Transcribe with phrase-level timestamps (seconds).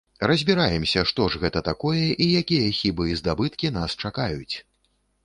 [0.29, 4.55] Разбіраемся, што ж гэта такое і якія хібы і здабыткі нас чакаюць.